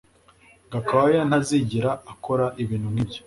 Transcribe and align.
Gakwaya 0.71 1.21
ntazigera 1.29 1.91
akora 2.11 2.45
ibintu 2.63 2.87
nkibyo 2.93 3.19